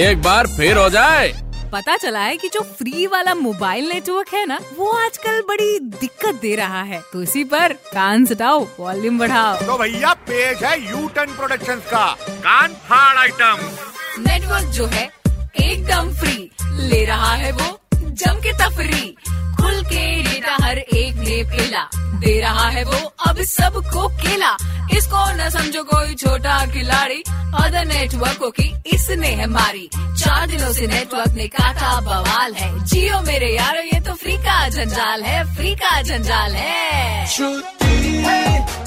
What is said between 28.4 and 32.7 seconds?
की इसने है मारी। चार दिनों से नेटवर्क ने काटा बवाल